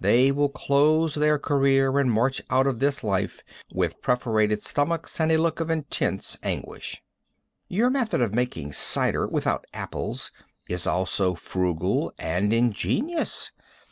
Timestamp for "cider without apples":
8.72-10.32